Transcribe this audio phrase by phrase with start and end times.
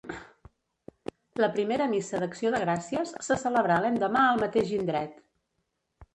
[1.45, 5.23] La primera missa d'acció de gràcies se celebrà l'endemà al mateix indret.